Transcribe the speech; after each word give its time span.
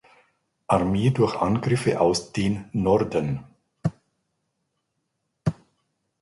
Armee 0.65 1.11
durch 1.11 1.35
Angriffe 1.39 2.01
aus 2.01 2.31
den 2.33 2.65
Norden. 2.73 3.43